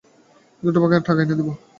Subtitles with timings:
[0.57, 1.53] কিন্তু তবু টাকা এনে দেবই।